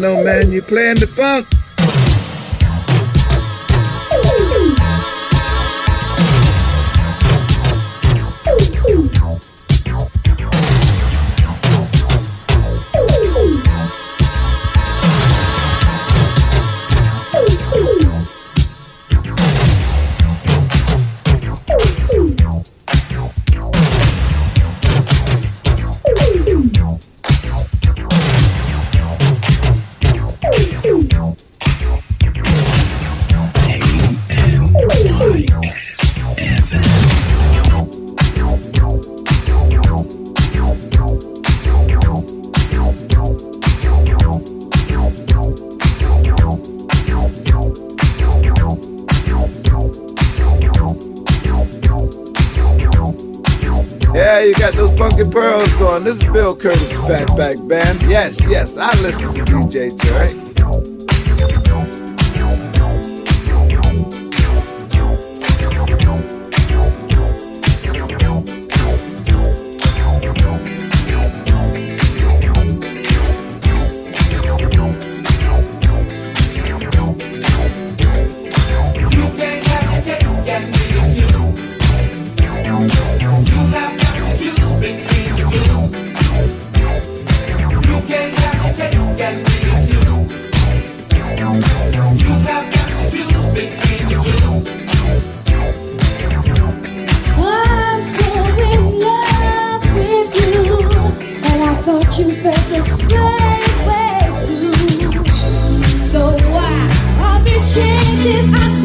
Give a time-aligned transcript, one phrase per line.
[0.00, 1.46] no man, you playing the funk.
[55.18, 56.04] Get Pearls going.
[56.04, 58.00] This is Bill Curtis, Fatback Band.
[58.02, 60.47] Yes, yes, I listen to DJ Terry.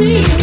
[0.04, 0.43] see.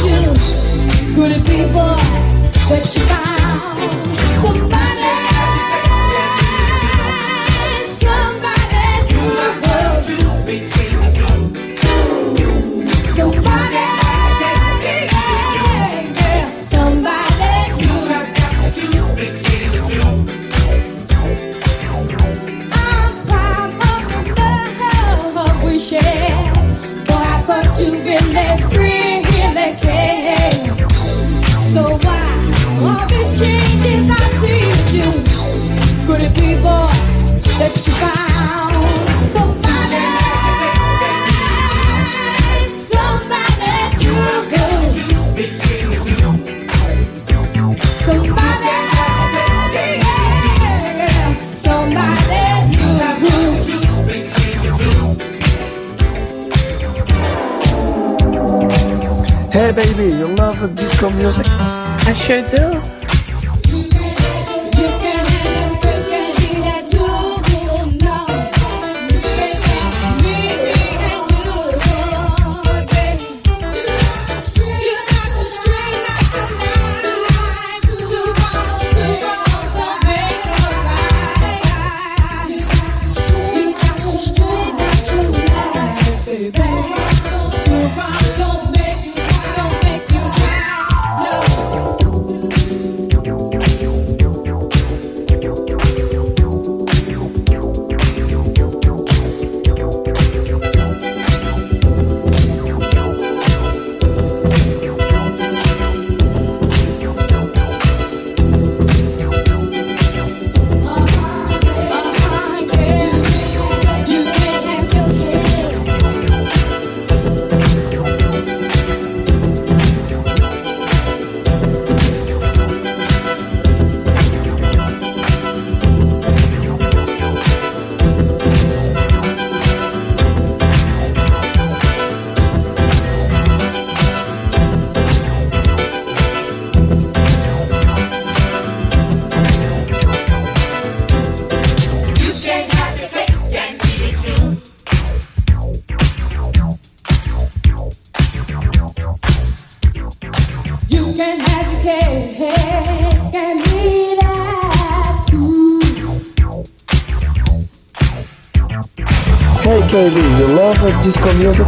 [161.02, 161.67] disco music?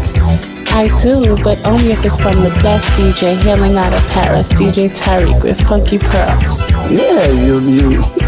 [0.74, 4.90] I do, but only if it's from the best DJ hailing out of Paris, DJ
[4.90, 6.58] Tarek with Funky Pearls.
[6.90, 8.21] Yeah, you, you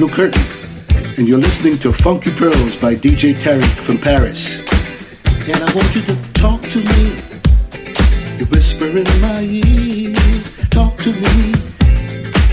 [0.00, 0.42] Luke Curtin,
[1.18, 4.60] and you're listening to Funky Pearls by DJ Tarek from Paris.
[5.46, 7.12] And I want you to talk to me.
[8.38, 10.16] You whisper in my ear,
[10.70, 11.52] talk to me.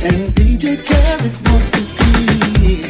[0.04, 2.84] And DJ Tarek wants to be.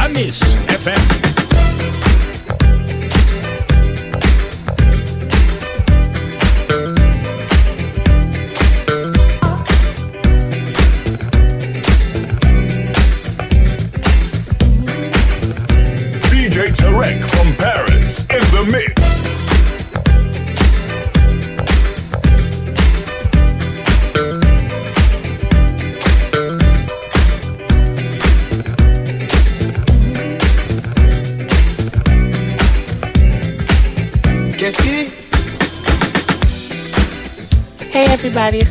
[0.00, 0.49] Amis FM.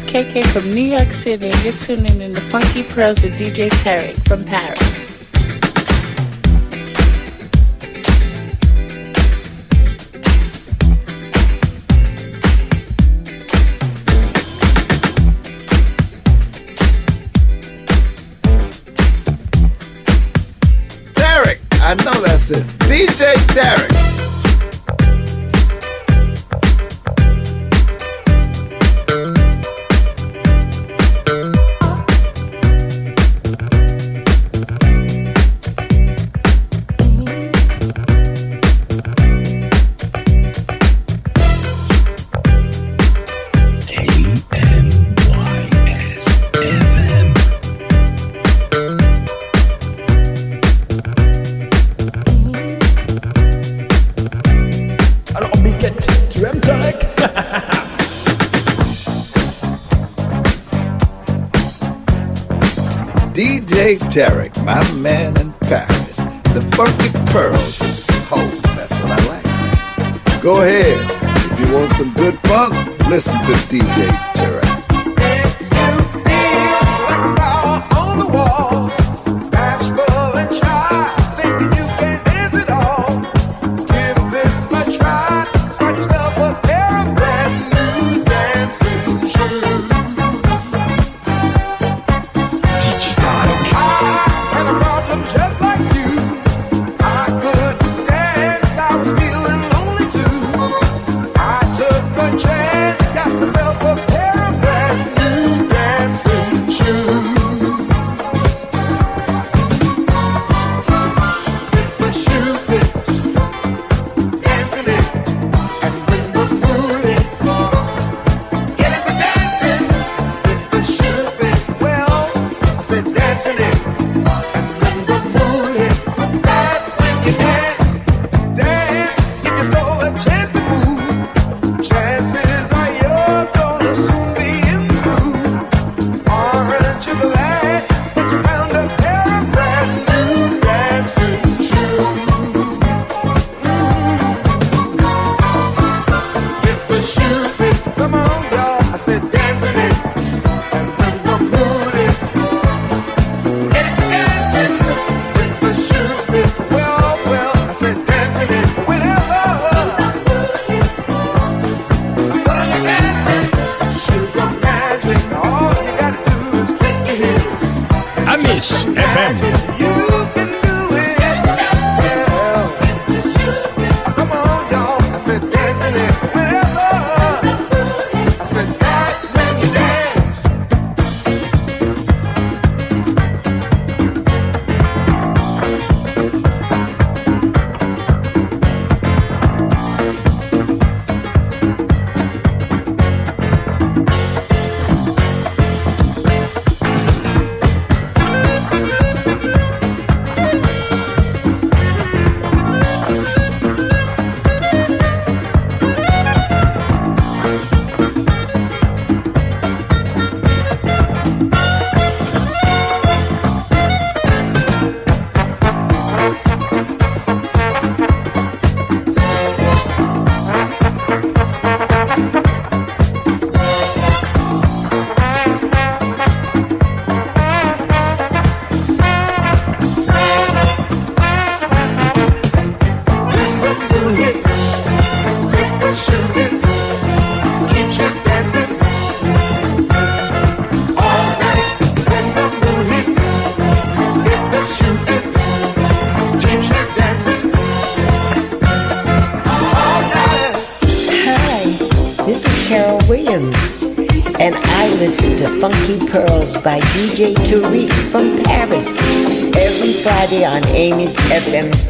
[0.09, 4.15] KK from New York City, and you're tuning in to Funky Pearls with DJ Tarek
[4.27, 4.88] from Paris.
[63.89, 66.18] DJ Tarek, my man in Paris.
[66.53, 67.80] The Funky Pearls.
[68.31, 70.44] Oh, that's what I like.
[70.44, 70.95] Go ahead.
[71.51, 72.75] If you want some good funk,
[73.09, 74.29] listen to DJ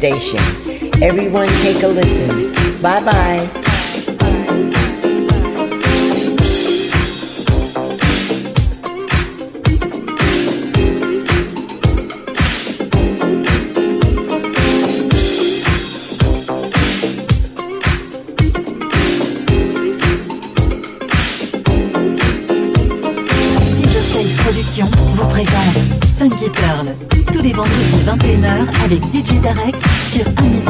[0.00, 0.40] station.
[1.02, 2.52] Everyone take a listen.
[2.80, 3.69] Bye bye.
[28.84, 29.76] Avec DJ Tarek
[30.12, 30.62] sur Amis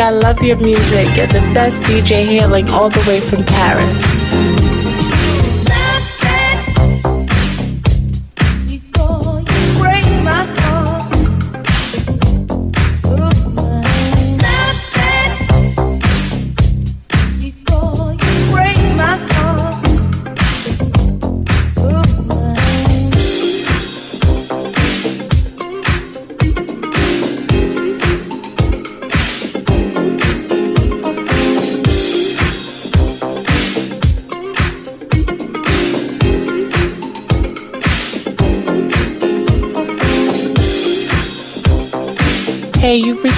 [0.00, 1.16] I love your music.
[1.16, 4.27] You're the best DJ hailing all the way from Paris.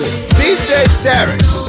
[0.00, 0.06] know.
[0.38, 1.59] DJ Derek.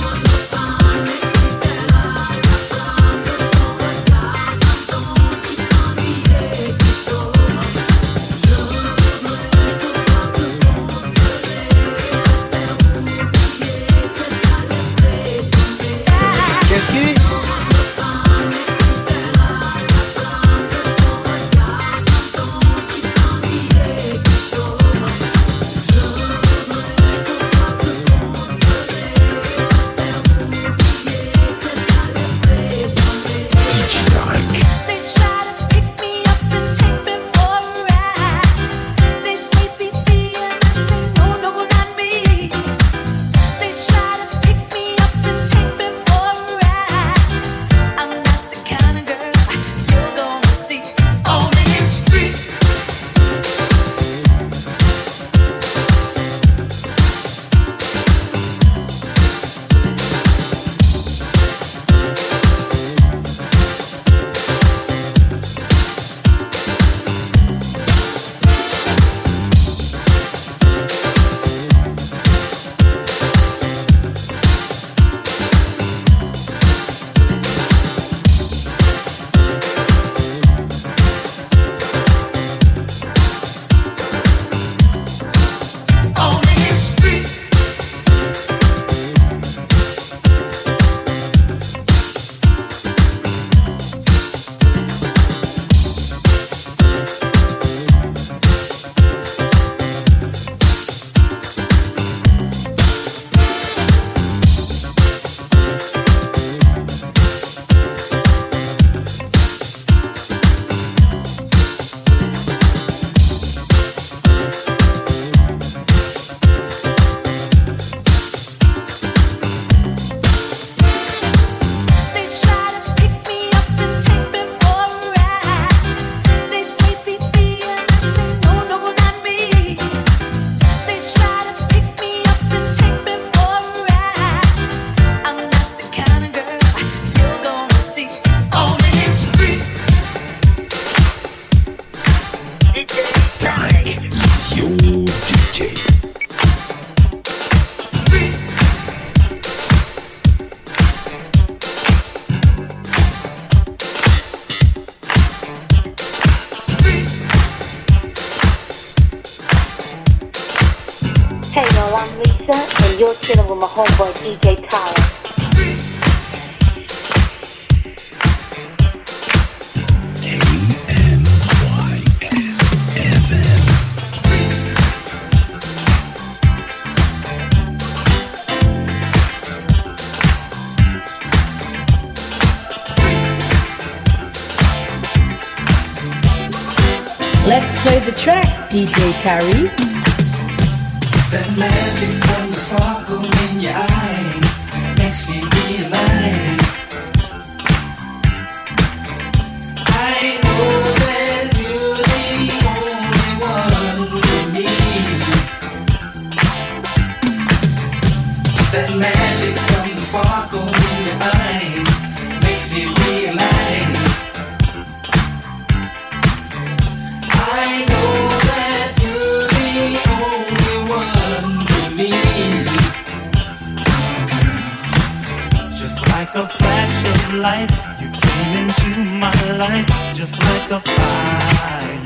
[227.41, 227.71] light.
[227.99, 232.01] You came into my life just like a fire.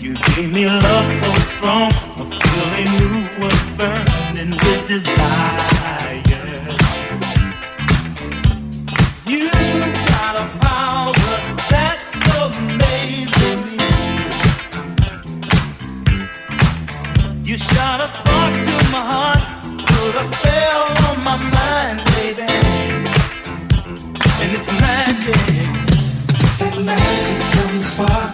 [0.00, 5.17] You gave me love so strong, a feeling new was burning with desire.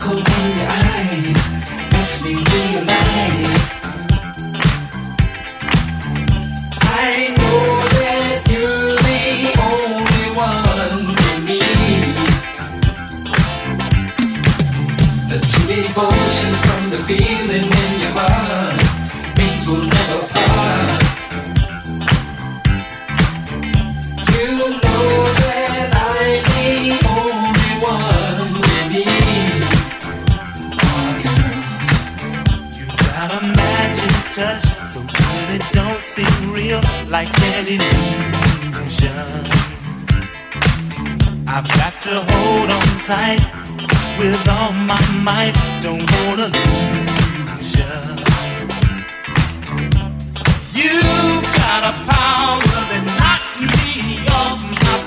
[0.04, 1.13] sparkle in your eyes.
[42.04, 43.40] to hold on tight
[44.18, 45.54] with all my might.
[45.80, 47.92] Don't wanna lose ya.
[50.74, 55.03] You've got a power that knocks me off my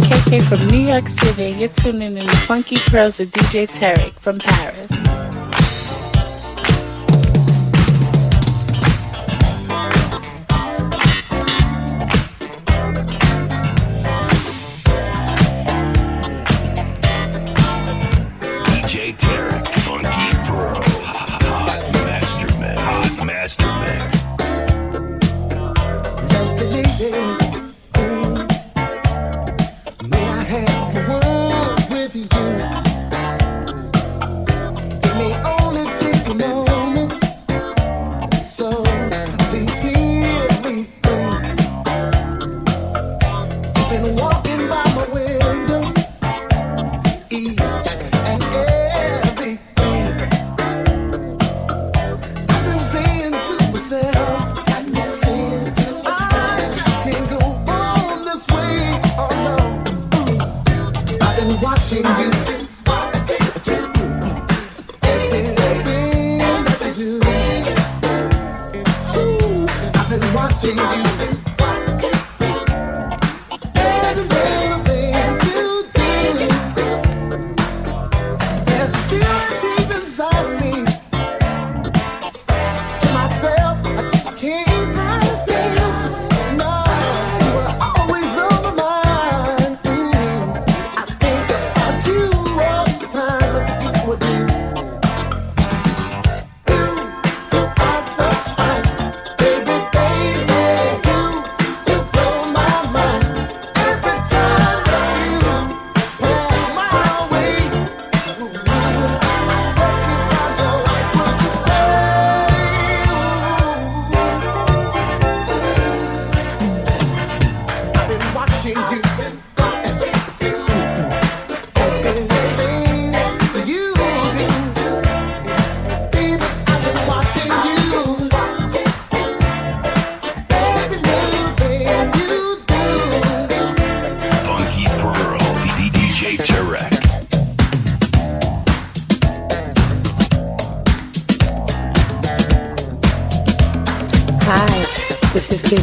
[0.00, 1.50] KK from New York City.
[1.58, 5.29] You're tuning in to Funky Pearls with DJ Tarek from Paris.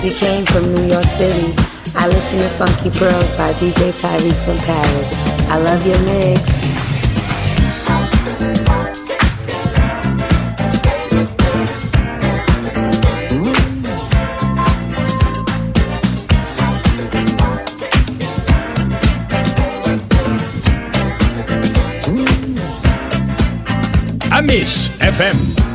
[0.07, 1.53] Kizzy Kane from New York City.
[1.95, 5.09] I listen to Funky Pearls by DJ Tarek from Paris.
[5.49, 6.57] I love your mix.
[24.99, 25.66] FM.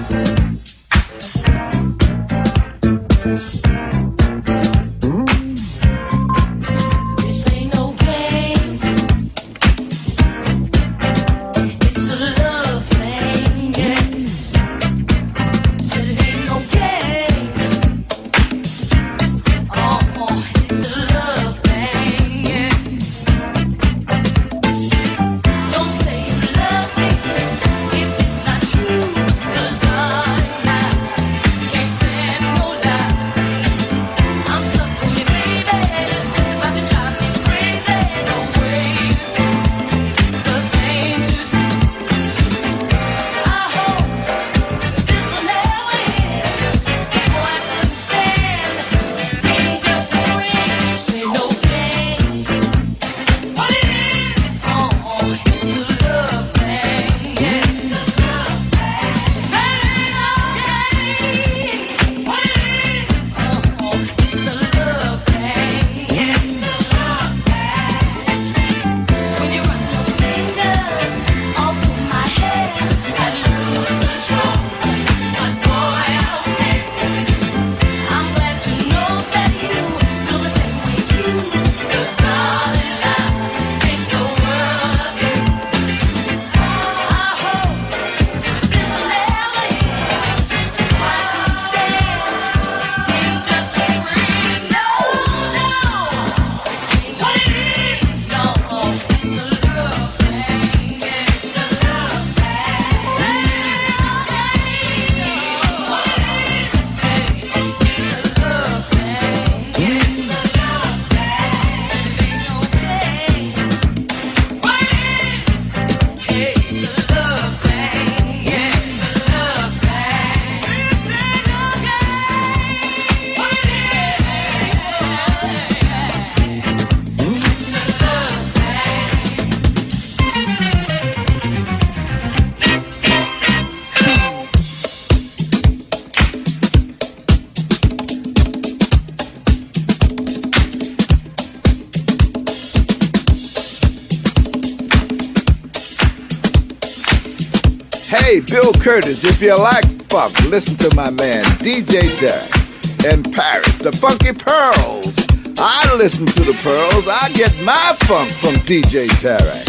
[148.83, 149.25] Curtis.
[149.25, 155.14] If you like funk, listen to my man DJ Tarek in Paris, the Funky Pearls.
[155.57, 157.07] I listen to the Pearls.
[157.07, 159.62] I get my funk from DJ Tarek.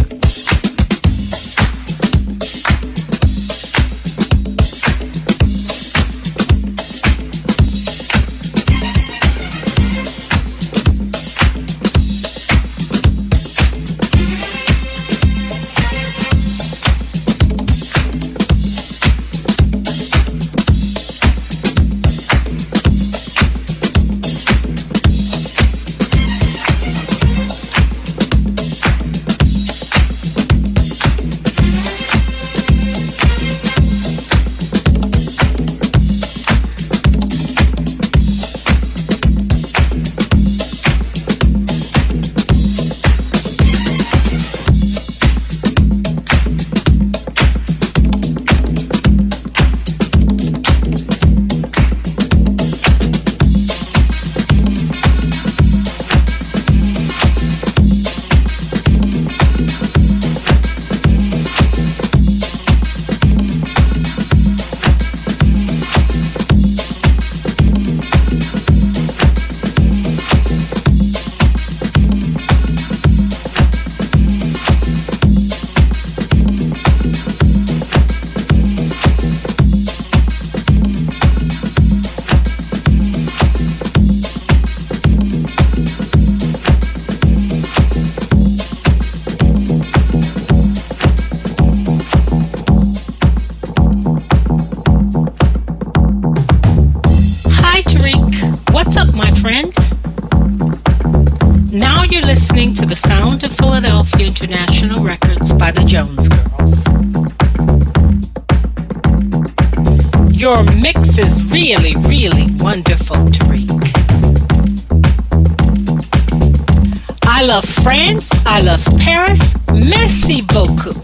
[117.43, 118.29] I love France.
[118.45, 119.53] I love Paris.
[119.73, 120.95] Merci beaucoup.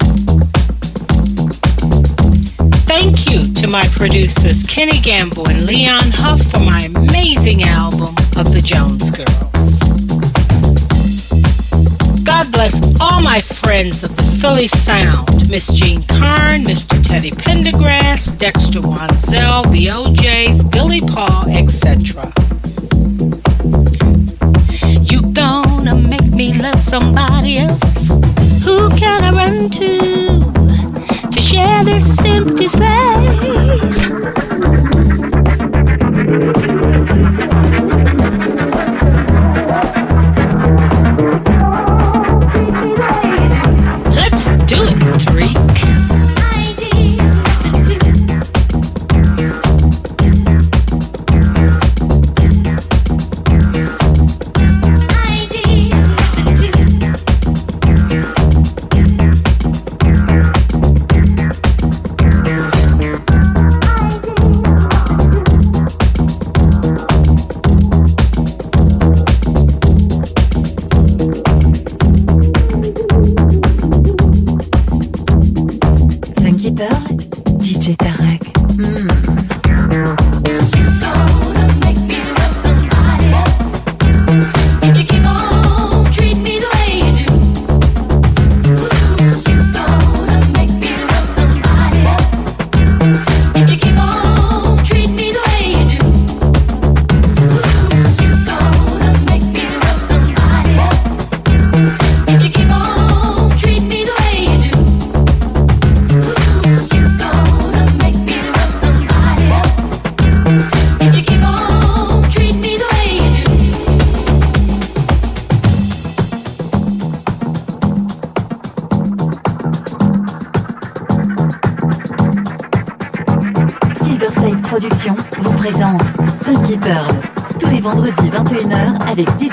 [2.88, 8.54] Thank you to my producers Kenny Gamble and Leon Huff for my amazing album of
[8.54, 9.80] the Jones Girls.
[12.24, 17.04] God bless all my friends of the Philly Sound, Miss Jean Carn, Mr.
[17.04, 22.32] Teddy Pendergrass, Dexter Wansel, the O'Jays, Billy Paul, etc.
[26.62, 28.08] love somebody else?
[28.66, 34.10] Who can I run to to share this empty space?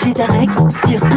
[0.06, 0.50] Avec DJ Tarek
[0.86, 1.15] sur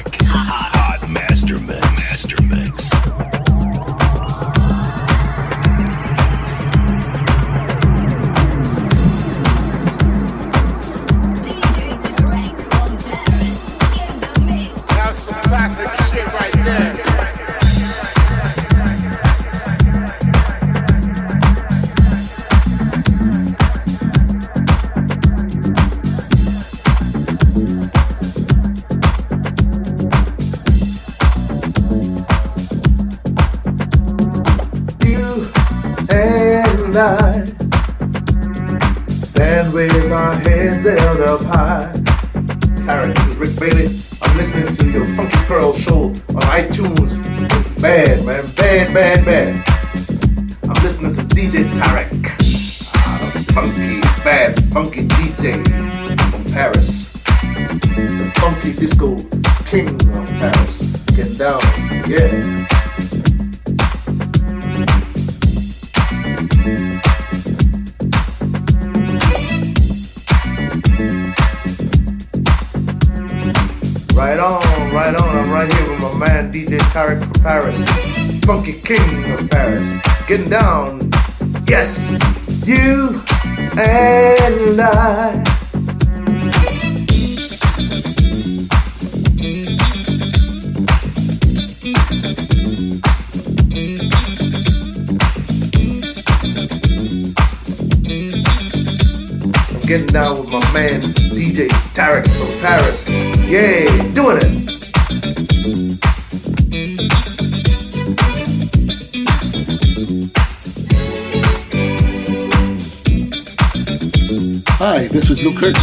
[114.88, 115.81] Hi, this is Luke Curtin,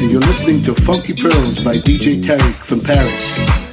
[0.00, 3.63] and you're listening to Funky Pearls by DJ Tarek from Paris.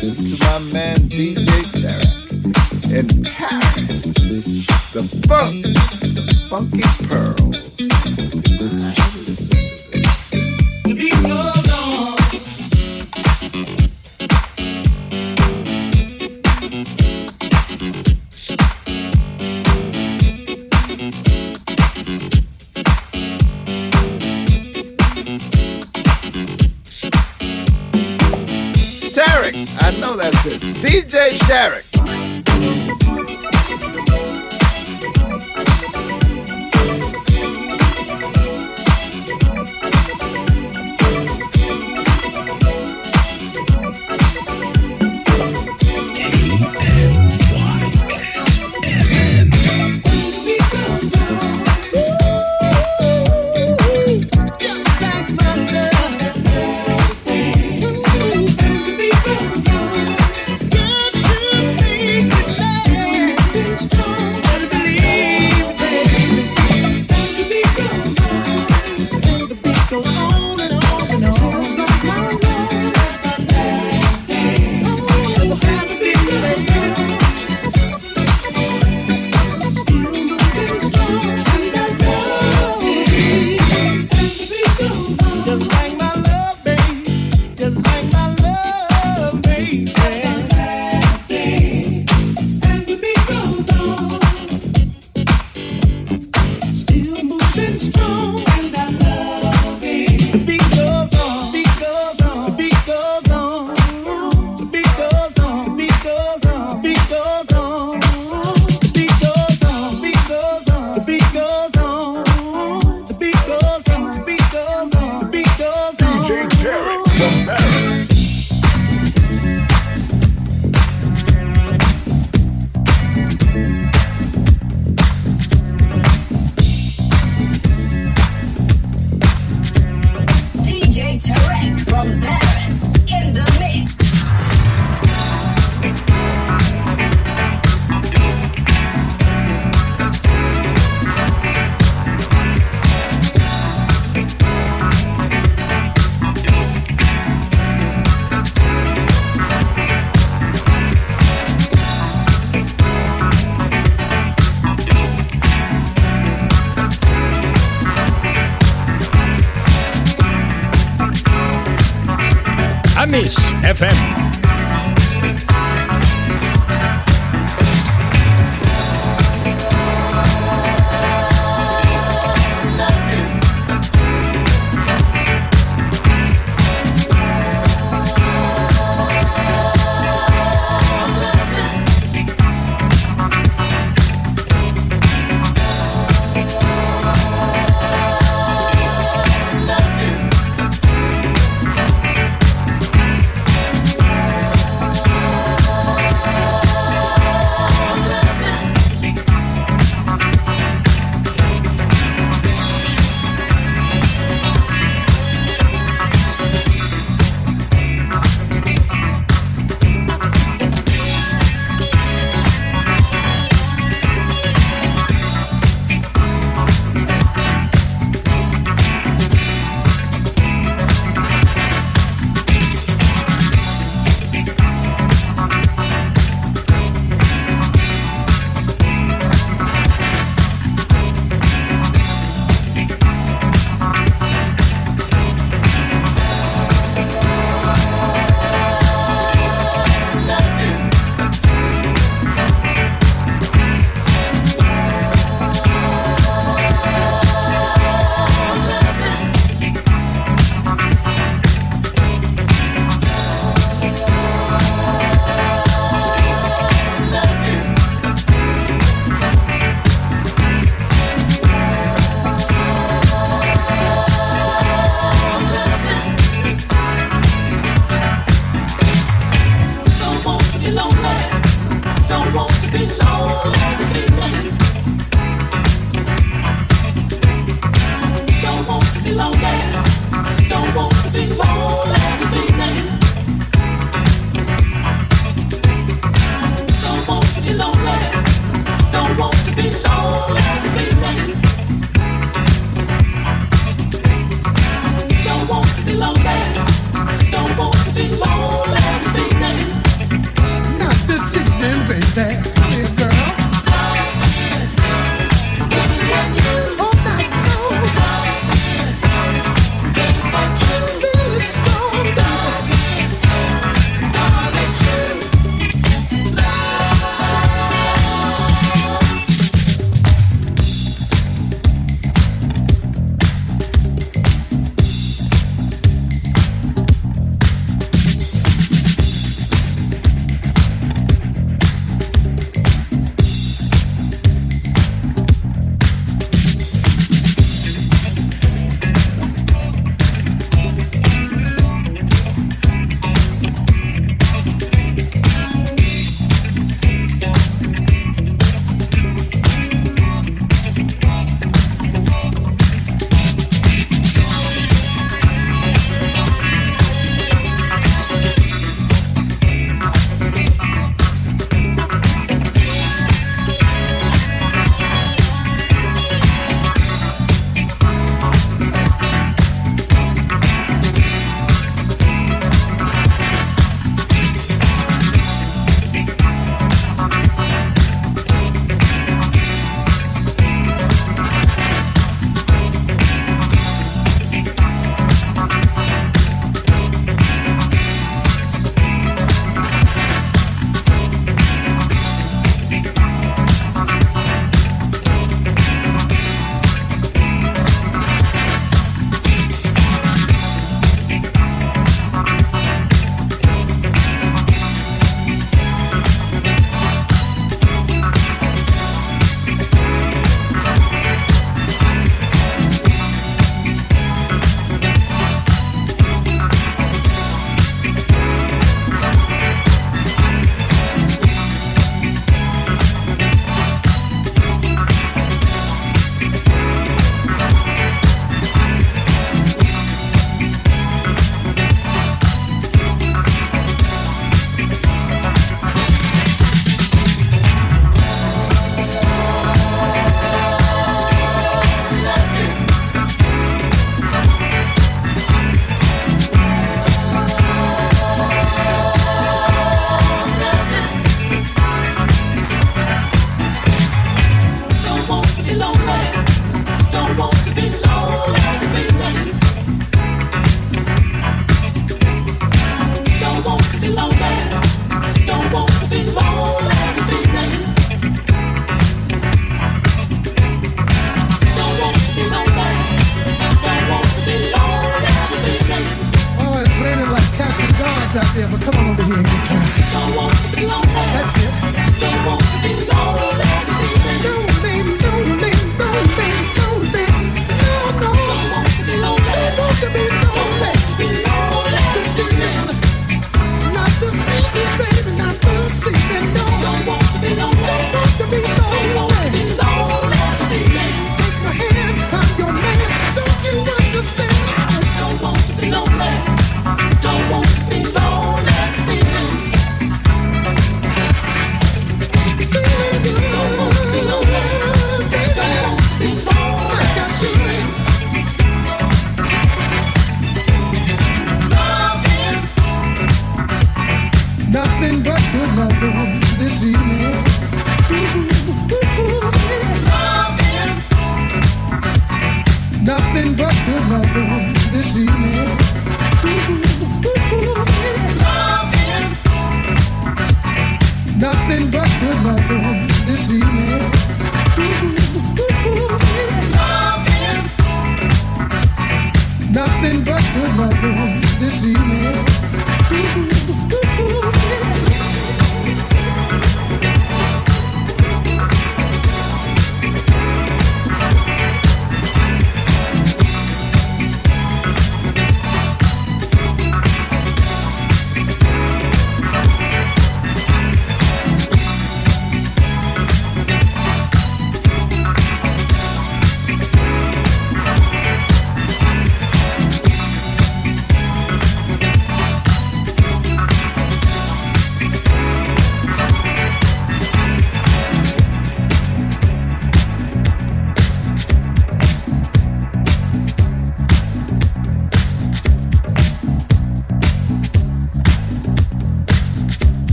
[0.00, 1.37] Funk, my man pearls.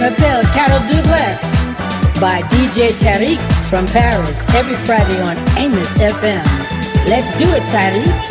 [0.00, 1.68] M'appelle Carol Douglas
[2.20, 3.38] by DJ Tarek
[3.68, 6.42] from Paris every Friday on Amos FM.
[7.06, 8.30] Let's do it, Tarek.